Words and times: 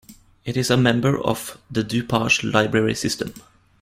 It 0.45 0.57
is 0.57 0.71
a 0.71 0.77
member 0.77 1.15
of 1.23 1.59
the 1.69 1.83
DuPage 1.83 2.51
Library 2.55 2.95
System. 2.95 3.35